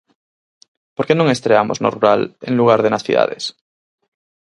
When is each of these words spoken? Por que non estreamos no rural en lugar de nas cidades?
Por 0.95 1.03
que 1.07 1.17
non 1.17 1.31
estreamos 1.35 1.77
no 1.79 1.89
rural 1.95 2.21
en 2.47 2.53
lugar 2.59 2.79
de 2.81 2.91
nas 2.91 3.05
cidades? 3.07 3.43